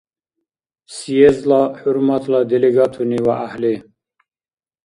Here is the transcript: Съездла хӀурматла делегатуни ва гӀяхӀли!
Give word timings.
Съездла 0.95 1.61
хӀурматла 1.79 2.39
делегатуни 2.51 3.19
ва 3.25 3.33
гӀяхӀли! 3.39 3.73